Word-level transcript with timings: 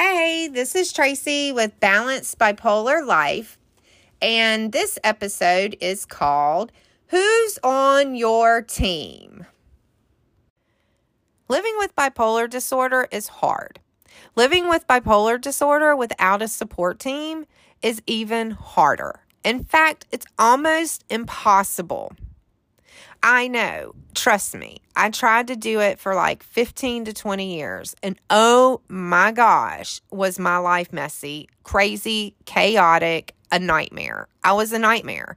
Hey, 0.00 0.46
this 0.46 0.76
is 0.76 0.92
Tracy 0.92 1.50
with 1.50 1.80
Balanced 1.80 2.38
Bipolar 2.38 3.04
Life, 3.04 3.58
and 4.22 4.70
this 4.70 4.96
episode 5.02 5.76
is 5.80 6.06
called 6.06 6.70
Who's 7.08 7.58
on 7.64 8.14
Your 8.14 8.62
Team? 8.62 9.44
Living 11.48 11.74
with 11.78 11.96
bipolar 11.96 12.48
disorder 12.48 13.08
is 13.10 13.26
hard. 13.26 13.80
Living 14.36 14.68
with 14.68 14.86
bipolar 14.86 15.40
disorder 15.40 15.96
without 15.96 16.42
a 16.42 16.46
support 16.46 17.00
team 17.00 17.44
is 17.82 18.00
even 18.06 18.52
harder. 18.52 19.22
In 19.42 19.64
fact, 19.64 20.06
it's 20.12 20.26
almost 20.38 21.04
impossible. 21.10 22.12
I 23.22 23.48
know. 23.48 23.94
Trust 24.14 24.54
me. 24.54 24.80
I 24.96 25.10
tried 25.10 25.48
to 25.48 25.56
do 25.56 25.80
it 25.80 25.98
for 25.98 26.14
like 26.14 26.42
15 26.42 27.06
to 27.06 27.12
20 27.12 27.54
years. 27.56 27.94
And 28.02 28.18
oh 28.30 28.80
my 28.88 29.32
gosh, 29.32 30.00
was 30.10 30.38
my 30.38 30.58
life 30.58 30.92
messy, 30.92 31.48
crazy, 31.62 32.34
chaotic, 32.44 33.34
a 33.50 33.58
nightmare. 33.58 34.28
I 34.44 34.52
was 34.52 34.72
a 34.72 34.78
nightmare. 34.78 35.36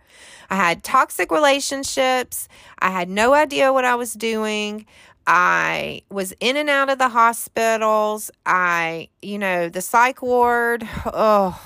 I 0.49 0.55
had 0.55 0.83
toxic 0.83 1.31
relationships. 1.31 2.47
I 2.79 2.91
had 2.91 3.09
no 3.09 3.33
idea 3.33 3.73
what 3.73 3.85
I 3.85 3.95
was 3.95 4.13
doing. 4.13 4.85
I 5.27 6.01
was 6.09 6.33
in 6.39 6.57
and 6.57 6.69
out 6.69 6.89
of 6.89 6.97
the 6.97 7.09
hospitals. 7.09 8.31
I, 8.45 9.09
you 9.21 9.37
know, 9.37 9.69
the 9.69 9.81
psych 9.81 10.21
ward. 10.21 10.87
Oh, 11.05 11.59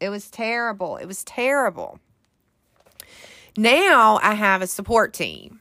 it 0.00 0.08
was 0.08 0.30
terrible. 0.30 0.96
It 0.96 1.06
was 1.06 1.24
terrible. 1.24 1.98
Now 3.56 4.18
I 4.22 4.34
have 4.34 4.62
a 4.62 4.66
support 4.66 5.12
team 5.12 5.60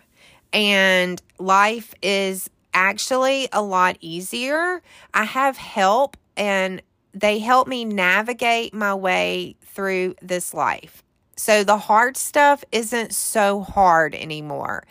and 0.51 1.21
life 1.37 1.93
is 2.01 2.49
actually 2.73 3.47
a 3.51 3.61
lot 3.61 3.97
easier. 4.01 4.81
I 5.13 5.25
have 5.25 5.57
help 5.57 6.17
and 6.35 6.81
they 7.13 7.39
help 7.39 7.67
me 7.67 7.85
navigate 7.85 8.73
my 8.73 8.95
way 8.95 9.55
through 9.61 10.15
this 10.21 10.53
life. 10.53 11.03
So 11.35 11.63
the 11.63 11.77
hard 11.77 12.17
stuff 12.17 12.63
isn't 12.71 13.13
so 13.13 13.61
hard 13.61 14.15
anymore. 14.15 14.85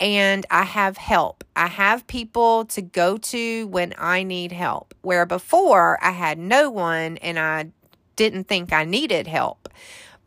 And 0.00 0.44
I 0.50 0.62
have 0.64 0.96
help. 0.96 1.44
I 1.56 1.68
have 1.68 2.06
people 2.06 2.64
to 2.66 2.82
go 2.82 3.16
to 3.16 3.66
when 3.68 3.94
I 3.96 4.22
need 4.22 4.52
help. 4.52 4.94
Where 5.02 5.24
before 5.24 5.98
I 6.02 6.10
had 6.10 6.38
no 6.38 6.70
one 6.70 7.16
and 7.18 7.38
I 7.38 7.70
didn't 8.16 8.44
think 8.44 8.72
I 8.72 8.84
needed 8.84 9.26
help. 9.26 9.68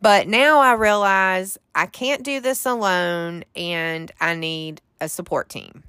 But 0.00 0.28
now 0.28 0.60
I 0.60 0.72
realize 0.74 1.58
I 1.74 1.86
can't 1.86 2.22
do 2.22 2.40
this 2.40 2.64
alone 2.64 3.44
and 3.56 4.12
I 4.20 4.34
need 4.34 4.80
a 5.00 5.08
support 5.08 5.48
team. 5.48 5.82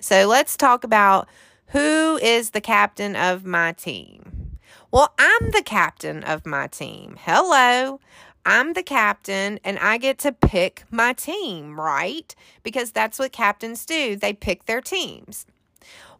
So 0.00 0.26
let's 0.26 0.56
talk 0.56 0.82
about 0.84 1.28
who 1.66 2.18
is 2.20 2.50
the 2.50 2.60
captain 2.60 3.14
of 3.14 3.44
my 3.44 3.72
team. 3.72 4.58
Well, 4.90 5.14
I'm 5.18 5.50
the 5.52 5.62
captain 5.64 6.22
of 6.24 6.44
my 6.44 6.66
team. 6.66 7.16
Hello. 7.20 8.00
I'm 8.44 8.72
the 8.72 8.82
captain 8.82 9.60
and 9.64 9.78
I 9.78 9.98
get 9.98 10.18
to 10.18 10.32
pick 10.32 10.82
my 10.90 11.12
team, 11.12 11.80
right? 11.80 12.34
Because 12.64 12.90
that's 12.90 13.18
what 13.18 13.32
captains 13.32 13.86
do. 13.86 14.16
They 14.16 14.32
pick 14.32 14.66
their 14.66 14.80
teams. 14.80 15.46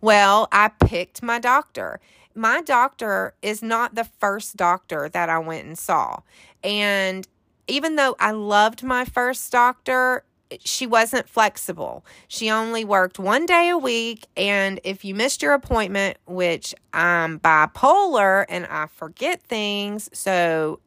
Well, 0.01 0.49
I 0.53 0.69
picked 0.69 1.23
my 1.23 1.39
doctor. 1.39 2.01
My 2.35 2.63
doctor 2.63 3.35
is 3.43 3.63
not 3.63 3.95
the 3.95 4.05
first 4.05 4.57
doctor 4.57 5.09
that 5.09 5.29
I 5.29 5.39
went 5.39 5.67
and 5.67 5.79
saw. 5.79 6.21
And 6.65 7.27
even 7.67 7.97
though 7.97 8.17
I 8.19 8.33
loved 8.33 8.83
my 8.83 9.05
first 9.05 9.51
doctor, 9.53 10.25
she 10.61 10.87
wasn't 10.87 11.29
flexible. 11.29 12.05
She 12.29 12.51
only 12.51 12.85
worked 12.85 13.19
one 13.19 13.47
day 13.47 13.69
a 13.71 13.79
week. 13.79 14.27
And 14.37 14.81
if 14.85 15.05
you 15.05 15.15
missed 15.15 15.43
your 15.43 15.55
appointment, 15.55 16.19
which 16.27 16.75
I'm 16.93 17.41
bipolar 17.41 18.45
and 18.49 18.67
I 18.67 18.87
forget 18.87 19.43
things, 19.43 20.11
so 20.13 20.81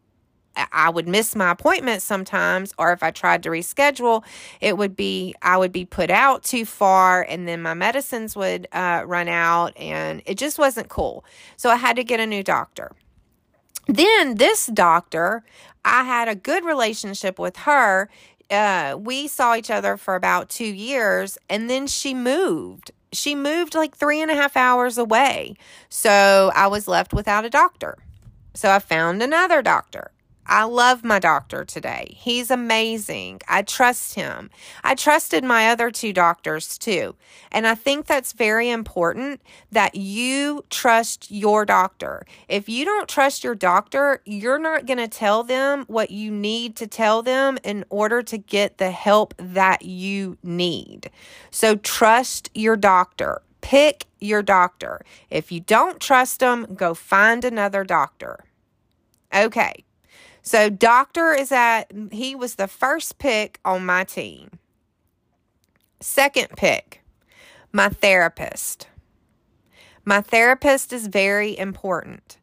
I 0.71 0.89
would 0.89 1.07
miss 1.07 1.35
my 1.35 1.51
appointment 1.51 2.01
sometimes, 2.01 2.73
or 2.77 2.93
if 2.93 3.03
I 3.03 3.11
tried 3.11 3.43
to 3.43 3.49
reschedule, 3.49 4.23
it 4.61 4.77
would 4.77 4.95
be 4.95 5.35
I 5.41 5.57
would 5.57 5.71
be 5.71 5.85
put 5.85 6.09
out 6.09 6.43
too 6.43 6.65
far, 6.65 7.21
and 7.23 7.47
then 7.47 7.61
my 7.61 7.73
medicines 7.73 8.35
would 8.35 8.67
uh, 8.71 9.03
run 9.05 9.27
out, 9.27 9.75
and 9.77 10.21
it 10.25 10.37
just 10.37 10.57
wasn't 10.57 10.89
cool. 10.89 11.25
So 11.57 11.69
I 11.69 11.75
had 11.75 11.95
to 11.97 12.03
get 12.03 12.19
a 12.19 12.25
new 12.25 12.43
doctor. 12.43 12.91
Then 13.87 14.35
this 14.35 14.67
doctor, 14.67 15.43
I 15.83 16.03
had 16.03 16.27
a 16.27 16.35
good 16.35 16.65
relationship 16.65 17.37
with 17.37 17.57
her. 17.57 18.09
Uh, 18.49 18.95
we 18.99 19.27
saw 19.27 19.55
each 19.55 19.71
other 19.71 19.97
for 19.97 20.15
about 20.15 20.49
two 20.49 20.65
years, 20.65 21.37
and 21.49 21.69
then 21.69 21.87
she 21.87 22.13
moved. 22.13 22.91
She 23.11 23.35
moved 23.35 23.75
like 23.75 23.95
three 23.95 24.21
and 24.21 24.29
a 24.29 24.35
half 24.35 24.57
hours 24.57 24.97
away. 24.97 25.55
So 25.89 26.51
I 26.55 26.67
was 26.67 26.87
left 26.87 27.13
without 27.13 27.45
a 27.45 27.49
doctor. 27.49 27.97
So 28.53 28.71
I 28.71 28.79
found 28.79 29.21
another 29.21 29.61
doctor. 29.61 30.11
I 30.47 30.65
love 30.65 31.03
my 31.03 31.17
doctor 31.17 31.65
today. 31.65 32.13
He's 32.17 32.51
amazing. 32.51 33.41
I 33.47 33.63
trust 33.63 34.13
him. 34.13 34.51
I 34.83 34.93
trusted 34.93 35.43
my 35.43 35.69
other 35.69 35.89
two 35.89 36.13
doctors 36.13 36.77
too. 36.77 37.15
And 37.51 37.65
I 37.65 37.73
think 37.73 38.05
that's 38.05 38.31
very 38.31 38.69
important 38.69 39.41
that 39.71 39.95
you 39.95 40.63
trust 40.69 41.31
your 41.31 41.65
doctor. 41.65 42.25
If 42.47 42.69
you 42.69 42.85
don't 42.85 43.09
trust 43.09 43.43
your 43.43 43.55
doctor, 43.55 44.21
you're 44.25 44.59
not 44.59 44.85
going 44.85 44.99
to 44.99 45.07
tell 45.07 45.43
them 45.43 45.85
what 45.87 46.11
you 46.11 46.29
need 46.29 46.75
to 46.75 46.85
tell 46.85 47.23
them 47.23 47.57
in 47.63 47.83
order 47.89 48.21
to 48.21 48.37
get 48.37 48.77
the 48.77 48.91
help 48.91 49.33
that 49.37 49.83
you 49.83 50.37
need. 50.43 51.09
So 51.49 51.75
trust 51.75 52.51
your 52.53 52.75
doctor. 52.75 53.41
Pick 53.61 54.05
your 54.19 54.43
doctor. 54.43 55.01
If 55.31 55.51
you 55.51 55.59
don't 55.59 55.99
trust 55.99 56.39
them, 56.39 56.75
go 56.75 56.93
find 56.93 57.43
another 57.43 57.83
doctor. 57.83 58.45
Okay. 59.33 59.84
So 60.45 60.69
doctor 60.69 61.33
is 61.33 61.51
at 61.51 61.91
he 62.11 62.35
was 62.35 62.55
the 62.55 62.67
first 62.67 63.17
pick 63.17 63.59
on 63.65 63.83
my 63.83 64.03
team. 64.03 64.59
Second 65.99 66.49
pick, 66.55 67.03
my 67.71 67.89
therapist. 67.89 68.87
My 70.05 70.21
therapist 70.21 70.93
is 70.93 71.07
very 71.07 71.57
important. 71.57 72.37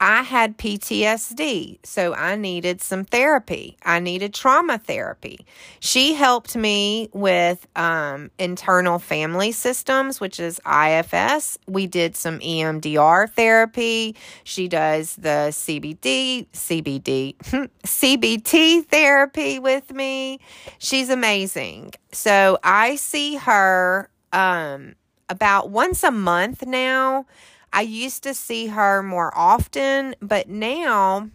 I 0.00 0.22
had 0.22 0.58
PTSD, 0.58 1.78
so 1.84 2.14
I 2.14 2.36
needed 2.36 2.82
some 2.82 3.04
therapy. 3.04 3.76
I 3.84 4.00
needed 4.00 4.34
trauma 4.34 4.78
therapy. 4.78 5.46
She 5.80 6.14
helped 6.14 6.56
me 6.56 7.08
with 7.12 7.66
um, 7.76 8.30
internal 8.38 8.98
family 8.98 9.52
systems, 9.52 10.20
which 10.20 10.40
is 10.40 10.60
IFS. 10.66 11.58
We 11.66 11.86
did 11.86 12.16
some 12.16 12.40
EMDR 12.40 13.30
therapy. 13.32 14.16
She 14.42 14.68
does 14.68 15.16
the 15.16 15.48
CBD, 15.50 16.48
CBD, 16.52 17.36
CBT 17.84 18.86
therapy 18.86 19.58
with 19.58 19.92
me. 19.92 20.40
She's 20.78 21.08
amazing. 21.08 21.92
So 22.12 22.58
I 22.62 22.96
see 22.96 23.36
her 23.36 24.10
um, 24.32 24.96
about 25.28 25.70
once 25.70 26.02
a 26.02 26.10
month 26.10 26.66
now. 26.66 27.26
I 27.74 27.80
used 27.80 28.22
to 28.22 28.34
see 28.34 28.68
her 28.68 29.02
more 29.02 29.36
often, 29.36 30.14
but 30.22 30.48
now, 30.48 31.28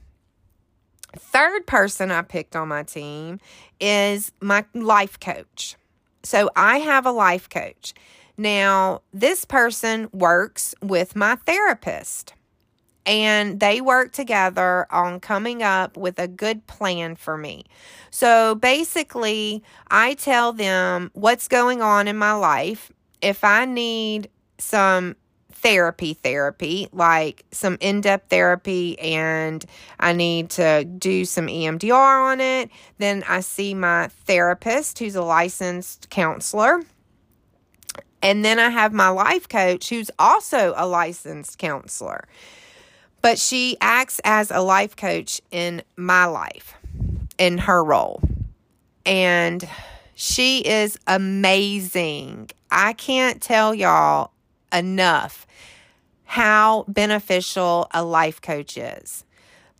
third 1.17 1.67
person 1.67 2.11
I 2.11 2.21
picked 2.21 2.55
on 2.55 2.69
my 2.69 2.83
team 2.83 3.41
is 3.81 4.31
my 4.39 4.63
life 4.73 5.19
coach. 5.19 5.75
So 6.23 6.49
I 6.55 6.77
have 6.77 7.05
a 7.05 7.11
life 7.11 7.49
coach. 7.49 7.93
Now, 8.37 9.01
this 9.13 9.43
person 9.43 10.07
works 10.13 10.73
with 10.81 11.13
my 11.13 11.35
therapist 11.35 12.33
and 13.05 13.59
they 13.59 13.81
work 13.81 14.13
together 14.13 14.87
on 14.91 15.19
coming 15.19 15.61
up 15.61 15.97
with 15.97 16.19
a 16.19 16.27
good 16.27 16.65
plan 16.67 17.17
for 17.17 17.37
me. 17.37 17.65
So 18.11 18.55
basically, 18.55 19.61
I 19.91 20.13
tell 20.13 20.53
them 20.53 21.11
what's 21.13 21.49
going 21.49 21.81
on 21.81 22.07
in 22.07 22.15
my 22.17 22.33
life. 22.33 22.93
If 23.21 23.43
I 23.43 23.65
need 23.65 24.29
some 24.57 25.17
therapy 25.61 26.13
therapy, 26.13 26.87
like 26.91 27.45
some 27.51 27.77
in 27.81 28.01
depth 28.01 28.29
therapy, 28.29 28.97
and 28.99 29.65
I 29.99 30.13
need 30.13 30.49
to 30.51 30.85
do 30.85 31.25
some 31.25 31.47
EMDR 31.47 32.31
on 32.31 32.41
it. 32.41 32.69
Then 32.97 33.23
I 33.27 33.41
see 33.41 33.73
my 33.73 34.07
therapist, 34.07 34.99
who's 34.99 35.15
a 35.15 35.21
licensed 35.21 36.09
counselor. 36.09 36.81
And 38.21 38.43
then 38.43 38.59
I 38.59 38.69
have 38.69 38.93
my 38.93 39.09
life 39.09 39.47
coach, 39.47 39.89
who's 39.89 40.11
also 40.19 40.73
a 40.75 40.85
licensed 40.85 41.57
counselor. 41.57 42.27
But 43.21 43.37
she 43.37 43.77
acts 43.81 44.19
as 44.23 44.51
a 44.51 44.59
life 44.59 44.95
coach 44.95 45.41
in 45.51 45.81
my 45.97 46.25
life, 46.25 46.73
in 47.37 47.57
her 47.59 47.83
role. 47.83 48.21
And 49.05 49.67
she 50.15 50.59
is 50.59 50.97
amazing. 51.07 52.49
I 52.71 52.93
can't 52.93 53.41
tell 53.41 53.73
y'all 53.73 54.31
enough 54.73 55.47
how 56.25 56.85
beneficial 56.87 57.87
a 57.91 58.03
life 58.03 58.41
coach 58.41 58.77
is. 58.77 59.25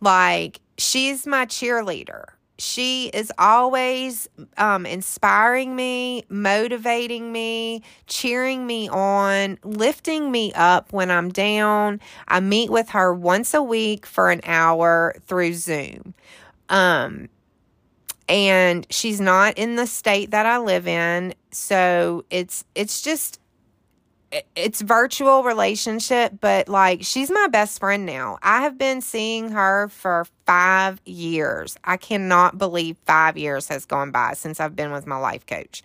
Like, 0.00 0.60
she's 0.78 1.26
my 1.26 1.46
cheerleader. 1.46 2.24
she 2.60 3.06
is 3.08 3.32
always 3.38 4.28
um, 4.58 4.84
inspiring 4.84 5.74
me, 5.74 6.24
motivating 6.28 7.32
me, 7.32 7.82
cheering 8.06 8.66
me 8.66 8.88
on, 8.88 9.58
lifting 9.64 10.30
me 10.30 10.52
up 10.54 10.92
when 10.92 11.10
I'm 11.10 11.30
down. 11.30 12.00
I 12.28 12.40
meet 12.40 12.70
with 12.70 12.90
her 12.90 13.14
once 13.14 13.54
a 13.54 13.62
week 13.62 14.04
for 14.04 14.30
an 14.30 14.42
hour 14.44 15.14
through 15.26 15.54
Zoom. 15.54 16.14
Um, 16.68 17.30
and 18.28 18.86
she's 18.90 19.20
not 19.20 19.56
in 19.56 19.76
the 19.76 19.86
state 19.86 20.30
that 20.30 20.46
I 20.46 20.58
live 20.58 20.86
in, 20.86 21.34
so 21.50 22.24
it's 22.30 22.64
it's 22.76 23.02
just 23.02 23.40
it's 24.54 24.80
virtual 24.80 25.42
relationship, 25.42 26.34
but 26.40 26.68
like 26.68 27.02
she's 27.02 27.30
my 27.30 27.48
best 27.48 27.80
friend 27.80 28.06
now. 28.06 28.38
I 28.42 28.62
have 28.62 28.78
been 28.78 29.00
seeing 29.00 29.50
her 29.50 29.88
for 29.88 30.26
five 30.46 31.00
years. 31.04 31.76
I 31.84 31.96
cannot 31.96 32.58
believe 32.58 32.96
five 33.06 33.36
years 33.36 33.68
has 33.68 33.84
gone 33.84 34.10
by 34.10 34.34
since 34.34 34.60
I've 34.60 34.76
been 34.76 34.92
with 34.92 35.06
my 35.06 35.16
life 35.16 35.46
coach. 35.46 35.82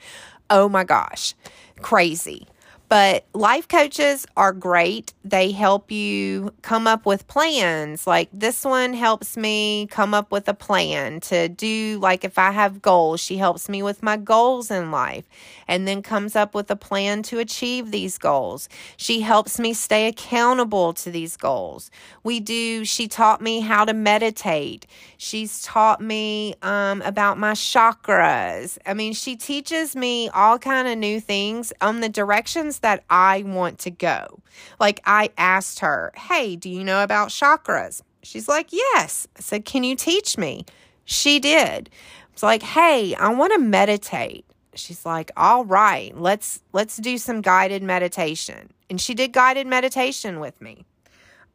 Oh 0.49 0.69
my 0.69 0.83
gosh, 0.83 1.33
crazy. 1.81 2.47
But 2.95 3.25
life 3.33 3.67
coaches 3.67 4.25
are 4.37 4.53
great. 4.53 5.13
They 5.25 5.51
help 5.51 5.91
you 5.91 6.53
come 6.61 6.87
up 6.87 7.05
with 7.05 7.27
plans. 7.27 8.07
Like 8.07 8.29
this 8.31 8.63
one 8.63 8.93
helps 8.93 9.35
me 9.35 9.87
come 9.87 10.13
up 10.13 10.31
with 10.31 10.47
a 10.47 10.53
plan 10.53 11.19
to 11.31 11.49
do, 11.49 11.99
like 12.01 12.23
if 12.23 12.39
I 12.39 12.51
have 12.51 12.81
goals, 12.81 13.19
she 13.19 13.35
helps 13.35 13.67
me 13.67 13.83
with 13.83 14.01
my 14.01 14.15
goals 14.15 14.71
in 14.71 14.91
life 14.91 15.27
and 15.67 15.85
then 15.85 16.01
comes 16.03 16.37
up 16.37 16.55
with 16.55 16.71
a 16.71 16.77
plan 16.77 17.21
to 17.23 17.39
achieve 17.39 17.91
these 17.91 18.17
goals. 18.17 18.69
She 18.95 19.19
helps 19.19 19.59
me 19.59 19.73
stay 19.73 20.07
accountable 20.07 20.93
to 20.93 21.11
these 21.11 21.35
goals. 21.35 21.91
We 22.23 22.39
do, 22.39 22.85
she 22.85 23.09
taught 23.09 23.41
me 23.41 23.59
how 23.59 23.83
to 23.83 23.93
meditate. 23.93 24.87
She's 25.17 25.63
taught 25.63 25.99
me 25.99 26.55
um, 26.61 27.01
about 27.01 27.37
my 27.37 27.53
chakras. 27.53 28.77
I 28.85 28.93
mean, 28.93 29.11
she 29.11 29.35
teaches 29.35 29.97
me 29.97 30.29
all 30.29 30.57
kind 30.57 30.87
of 30.87 30.97
new 30.97 31.19
things 31.19 31.73
on 31.81 31.99
the 31.99 32.07
directions 32.07 32.79
that 32.85 33.03
I 33.09 33.41
want 33.41 33.79
to 33.79 33.89
go. 33.89 34.43
Like 34.79 35.01
I 35.05 35.31
asked 35.39 35.79
her, 35.79 36.11
Hey, 36.15 36.55
do 36.55 36.69
you 36.69 36.83
know 36.83 37.01
about 37.01 37.29
chakras? 37.29 38.03
She's 38.21 38.47
like, 38.47 38.71
Yes. 38.71 39.27
I 39.35 39.41
said, 39.41 39.65
Can 39.65 39.83
you 39.83 39.95
teach 39.95 40.37
me? 40.37 40.65
She 41.03 41.39
did. 41.39 41.89
It's 42.31 42.43
like, 42.43 42.61
Hey, 42.61 43.15
I 43.15 43.29
want 43.33 43.53
to 43.53 43.59
meditate. 43.59 44.45
She's 44.75 45.03
like, 45.03 45.31
All 45.35 45.65
right, 45.65 46.15
let's 46.15 46.61
let's 46.73 46.97
do 46.97 47.17
some 47.17 47.41
guided 47.41 47.81
meditation. 47.81 48.71
And 48.87 49.01
she 49.01 49.15
did 49.15 49.33
guided 49.33 49.65
meditation 49.65 50.39
with 50.39 50.61
me. 50.61 50.85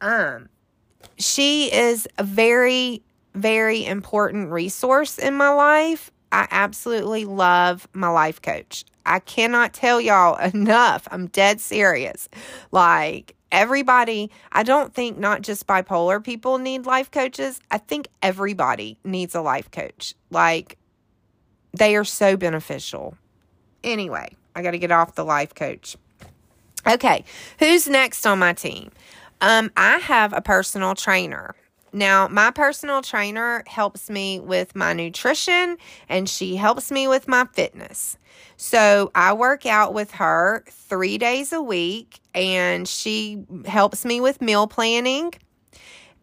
Um, 0.01 0.49
she 1.17 1.73
is 1.73 2.09
a 2.17 2.25
very, 2.25 3.03
very 3.35 3.85
important 3.85 4.51
resource 4.51 5.17
in 5.17 5.35
my 5.35 5.49
life. 5.49 6.11
I 6.33 6.49
absolutely 6.51 7.23
love 7.23 7.87
my 7.93 8.09
life 8.09 8.41
coach. 8.41 8.83
I 9.05 9.19
cannot 9.19 9.73
tell 9.73 9.99
y'all 10.01 10.37
enough. 10.53 11.07
I'm 11.11 11.27
dead 11.27 11.59
serious. 11.59 12.29
Like, 12.71 13.35
everybody, 13.51 14.31
I 14.51 14.63
don't 14.63 14.93
think 14.93 15.17
not 15.17 15.41
just 15.41 15.67
bipolar 15.67 16.23
people 16.23 16.57
need 16.57 16.85
life 16.85 17.11
coaches. 17.11 17.59
I 17.69 17.77
think 17.77 18.07
everybody 18.21 18.97
needs 19.03 19.35
a 19.35 19.41
life 19.41 19.69
coach. 19.71 20.15
Like, 20.29 20.77
they 21.73 21.95
are 21.95 22.05
so 22.05 22.37
beneficial. 22.37 23.17
Anyway, 23.83 24.35
I 24.55 24.61
got 24.61 24.71
to 24.71 24.77
get 24.79 24.91
off 24.91 25.15
the 25.15 25.25
life 25.25 25.55
coach. 25.55 25.97
Okay, 26.87 27.23
who's 27.59 27.87
next 27.87 28.25
on 28.25 28.39
my 28.39 28.53
team? 28.53 28.91
Um, 29.39 29.71
I 29.77 29.97
have 29.97 30.33
a 30.33 30.41
personal 30.41 30.95
trainer. 30.95 31.55
Now, 31.93 32.27
my 32.27 32.51
personal 32.51 33.01
trainer 33.01 33.63
helps 33.67 34.09
me 34.09 34.39
with 34.39 34.75
my 34.75 34.93
nutrition 34.93 35.77
and 36.07 36.27
she 36.29 36.55
helps 36.55 36.91
me 36.91 37.07
with 37.07 37.27
my 37.27 37.45
fitness. 37.53 38.17
So 38.55 39.11
I 39.15 39.33
work 39.33 39.65
out 39.65 39.93
with 39.93 40.11
her 40.11 40.63
three 40.69 41.17
days 41.17 41.51
a 41.51 41.61
week 41.61 42.19
and 42.33 42.87
she 42.87 43.43
helps 43.65 44.05
me 44.05 44.21
with 44.21 44.41
meal 44.41 44.67
planning. 44.67 45.33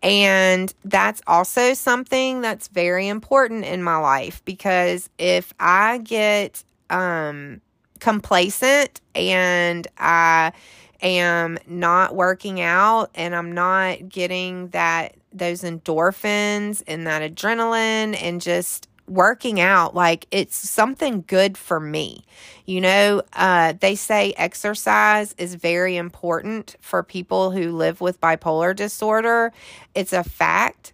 And 0.03 0.73
that's 0.85 1.20
also 1.26 1.75
something 1.75 2.41
that's 2.41 2.69
very 2.69 3.09
important 3.09 3.65
in 3.65 3.82
my 3.82 3.97
life 3.97 4.44
because 4.44 5.11
if 5.19 5.53
I 5.59 5.99
get 5.99 6.62
um, 6.88 7.61
complacent 7.99 9.00
and 9.15 9.87
I 9.99 10.53
am 11.02 11.58
not 11.66 12.14
working 12.14 12.60
out 12.60 13.10
and 13.14 13.34
I'm 13.34 13.52
not 13.52 14.08
getting 14.08 14.68
that 14.68 15.14
those 15.32 15.62
endorphins 15.62 16.82
and 16.86 17.06
that 17.06 17.22
adrenaline 17.22 18.20
and 18.20 18.40
just 18.40 18.88
working 19.06 19.58
out 19.60 19.94
like 19.94 20.26
it's 20.30 20.56
something 20.56 21.24
good 21.26 21.56
for 21.56 21.80
me. 21.80 22.24
You 22.66 22.80
know 22.80 23.22
uh, 23.32 23.74
they 23.80 23.94
say 23.94 24.34
exercise 24.36 25.34
is 25.38 25.54
very 25.54 25.96
important 25.96 26.76
for 26.80 27.02
people 27.02 27.50
who 27.50 27.72
live 27.72 28.00
with 28.00 28.20
bipolar 28.20 28.74
disorder. 28.74 29.52
It's 29.94 30.12
a 30.12 30.24
fact. 30.24 30.92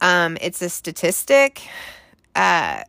Um, 0.00 0.36
it's 0.40 0.60
a 0.62 0.68
statistic. 0.68 1.62
Uh, 2.34 2.82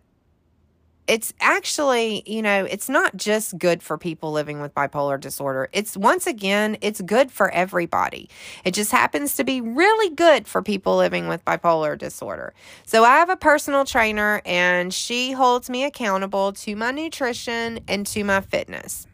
it's 1.07 1.33
actually, 1.39 2.23
you 2.25 2.41
know, 2.41 2.65
it's 2.65 2.89
not 2.89 3.15
just 3.15 3.57
good 3.57 3.83
for 3.83 3.97
people 3.97 4.31
living 4.31 4.59
with 4.59 4.73
bipolar 4.73 5.19
disorder. 5.19 5.69
It's 5.71 5.95
once 5.95 6.25
again, 6.25 6.77
it's 6.81 6.99
good 7.01 7.31
for 7.31 7.51
everybody. 7.51 8.29
It 8.63 8.73
just 8.73 8.91
happens 8.91 9.35
to 9.35 9.43
be 9.43 9.61
really 9.61 10.15
good 10.15 10.47
for 10.47 10.63
people 10.63 10.97
living 10.97 11.27
with 11.27 11.45
bipolar 11.45 11.97
disorder. 11.97 12.53
So 12.85 13.03
I 13.03 13.17
have 13.17 13.29
a 13.29 13.37
personal 13.37 13.85
trainer 13.85 14.41
and 14.45 14.93
she 14.93 15.31
holds 15.31 15.69
me 15.69 15.83
accountable 15.83 16.53
to 16.53 16.75
my 16.75 16.91
nutrition 16.91 17.81
and 17.87 18.07
to 18.07 18.23
my 18.23 18.41
fitness. 18.41 19.05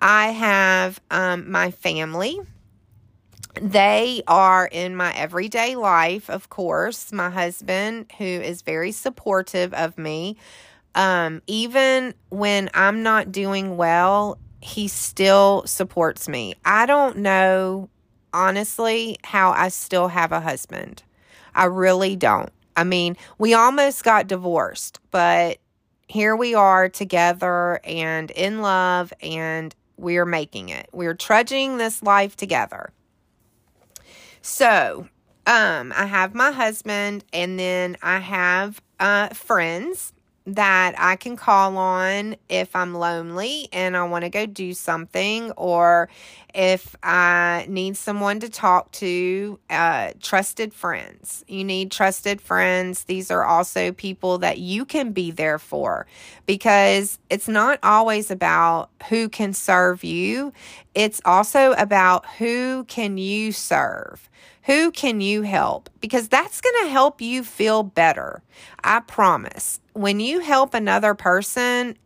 I 0.00 0.28
have 0.32 1.00
um, 1.10 1.50
my 1.50 1.70
family. 1.70 2.38
They 3.60 4.22
are 4.26 4.66
in 4.66 4.96
my 4.96 5.14
everyday 5.14 5.76
life, 5.76 6.28
of 6.28 6.48
course. 6.48 7.12
My 7.12 7.30
husband, 7.30 8.10
who 8.18 8.24
is 8.24 8.62
very 8.62 8.92
supportive 8.92 9.72
of 9.74 9.96
me 9.96 10.36
um, 10.94 11.42
even 11.46 12.14
when 12.28 12.70
I'm 12.74 13.02
not 13.02 13.32
doing 13.32 13.76
well, 13.76 14.38
he 14.60 14.88
still 14.88 15.64
supports 15.66 16.28
me. 16.28 16.54
I 16.64 16.86
don't 16.86 17.18
know, 17.18 17.88
honestly, 18.32 19.16
how 19.24 19.52
I 19.52 19.68
still 19.68 20.08
have 20.08 20.32
a 20.32 20.40
husband. 20.40 21.02
I 21.54 21.64
really 21.64 22.16
don't. 22.16 22.52
I 22.76 22.84
mean, 22.84 23.16
we 23.38 23.54
almost 23.54 24.04
got 24.04 24.26
divorced, 24.26 25.00
but 25.10 25.58
here 26.08 26.36
we 26.36 26.54
are 26.54 26.88
together 26.88 27.80
and 27.84 28.30
in 28.30 28.62
love, 28.62 29.12
and 29.22 29.74
we're 29.96 30.26
making 30.26 30.68
it. 30.68 30.88
We're 30.92 31.14
trudging 31.14 31.78
this 31.78 32.02
life 32.02 32.36
together. 32.36 32.92
So, 34.42 35.08
um, 35.46 35.92
I 35.96 36.06
have 36.06 36.34
my 36.34 36.52
husband, 36.52 37.24
and 37.32 37.58
then 37.58 37.96
I 38.02 38.18
have 38.18 38.80
uh, 39.00 39.28
friends 39.30 40.12
that 40.46 40.94
I 40.98 41.16
can 41.16 41.36
call 41.36 41.76
on 41.76 42.36
if 42.48 42.74
I'm 42.74 42.94
lonely 42.94 43.68
and 43.72 43.96
I 43.96 44.04
want 44.04 44.24
to 44.24 44.30
go 44.30 44.46
do 44.46 44.74
something, 44.74 45.52
or 45.52 46.08
if 46.54 46.96
I 47.02 47.64
need 47.68 47.96
someone 47.96 48.40
to 48.40 48.48
talk 48.48 48.90
to, 48.92 49.58
uh, 49.70 50.12
trusted 50.20 50.74
friends. 50.74 51.44
You 51.48 51.64
need 51.64 51.90
trusted 51.90 52.40
friends. 52.40 53.04
These 53.04 53.30
are 53.30 53.44
also 53.44 53.92
people 53.92 54.38
that 54.38 54.58
you 54.58 54.84
can 54.84 55.12
be 55.12 55.30
there 55.30 55.58
for 55.58 56.06
because 56.46 57.18
it's 57.30 57.48
not 57.48 57.78
always 57.82 58.30
about 58.30 58.90
who 59.08 59.28
can 59.28 59.52
serve 59.52 60.04
you, 60.04 60.52
it's 60.94 61.20
also 61.24 61.72
about 61.72 62.26
who 62.38 62.84
can 62.84 63.18
you 63.18 63.52
serve. 63.52 64.28
Who 64.64 64.90
can 64.90 65.20
you 65.20 65.42
help? 65.42 65.90
Because 66.00 66.28
that's 66.28 66.60
going 66.60 66.84
to 66.84 66.90
help 66.90 67.20
you 67.20 67.42
feel 67.42 67.82
better. 67.82 68.42
I 68.84 69.00
promise. 69.00 69.80
When 69.94 70.20
you 70.20 70.40
help 70.40 70.74
another 70.74 71.14
person, 71.14 71.96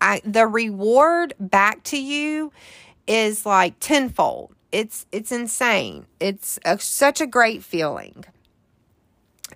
I, 0.00 0.22
the 0.24 0.46
reward 0.46 1.34
back 1.38 1.82
to 1.84 2.00
you 2.00 2.52
is 3.06 3.44
like 3.44 3.78
tenfold. 3.80 4.54
It's 4.70 5.06
it's 5.12 5.30
insane. 5.30 6.06
It's 6.18 6.58
a, 6.64 6.78
such 6.78 7.20
a 7.20 7.26
great 7.26 7.62
feeling. 7.62 8.24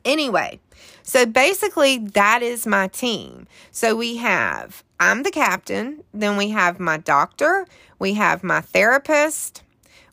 Anyway, 0.07 0.61
so 1.03 1.27
basically 1.27 1.99
that 1.99 2.43
is 2.43 2.67
my 2.67 2.87
team. 2.87 3.49
So 3.73 3.97
we 3.97 4.17
have 4.17 4.85
I'm 4.99 5.25
the 5.25 5.31
captain, 5.31 6.03
then 6.15 6.39
we 6.39 6.51
have 6.51 6.81
my 6.81 6.97
doctor, 6.97 7.67
we 7.99 8.15
have 8.15 8.43
my 8.43 8.63
therapist, 8.63 9.63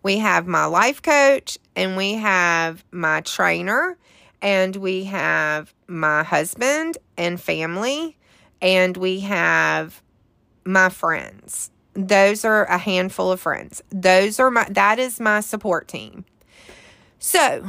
we 0.01 0.17
have 0.17 0.47
my 0.47 0.65
life 0.65 1.01
coach, 1.01 1.57
and 1.75 1.95
we 1.95 2.15
have 2.15 2.83
my 2.91 3.21
trainer, 3.21 3.97
and 4.41 4.75
we 4.75 5.05
have 5.05 5.73
my 5.87 6.23
husband 6.23 6.97
and 7.15 7.39
family, 7.39 8.17
and 8.61 8.97
we 8.97 9.21
have 9.21 10.01
my 10.65 10.89
friends. 10.89 11.71
Those 11.93 12.43
are 12.43 12.65
a 12.65 12.79
handful 12.79 13.31
of 13.31 13.39
friends. 13.39 13.83
Those 13.91 14.39
are 14.39 14.49
my 14.49 14.67
that 14.71 14.97
is 14.97 15.19
my 15.19 15.39
support 15.39 15.87
team. 15.87 16.25
So, 17.25 17.65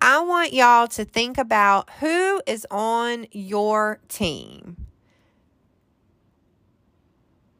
I 0.00 0.20
want 0.20 0.52
y'all 0.52 0.86
to 0.86 1.04
think 1.04 1.36
about 1.36 1.90
who 1.98 2.40
is 2.46 2.64
on 2.70 3.26
your 3.32 3.98
team. 4.08 4.81